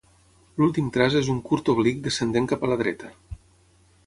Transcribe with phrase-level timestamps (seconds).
[0.61, 3.13] L'últim traç és un curt oblic descendent cap a la dreta.